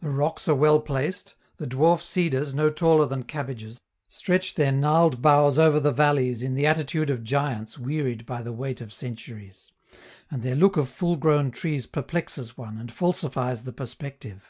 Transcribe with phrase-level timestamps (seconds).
[0.00, 5.20] The rocks are well placed, the dwarf cedars, no taller than cabbages, stretch their gnarled
[5.20, 9.70] boughs over the valleys in the attitude of giants wearied by the weight of centuries;
[10.30, 14.40] and their look of full grown trees perplexes one and falsifies the perspective.